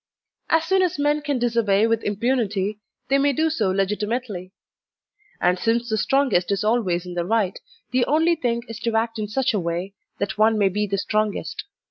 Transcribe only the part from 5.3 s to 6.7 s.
and since the strongest is